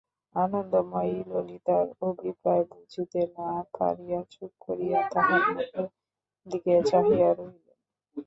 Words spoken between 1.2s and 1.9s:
ললিতার